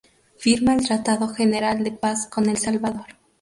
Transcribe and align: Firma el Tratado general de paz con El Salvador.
Firma 0.35 0.73
el 0.73 0.83
Tratado 0.83 1.27
general 1.27 1.83
de 1.83 1.91
paz 1.91 2.25
con 2.25 2.49
El 2.49 2.57
Salvador. 2.57 3.05